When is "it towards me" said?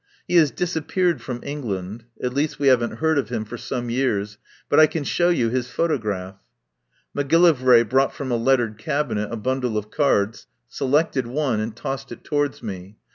12.11-12.97